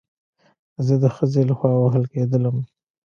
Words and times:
زه 0.85 0.93
د 1.01 1.05
خځې 1.15 1.41
له 1.49 1.53
خوا 1.59 1.71
وهل 1.81 2.03
کېدلم 2.13 2.57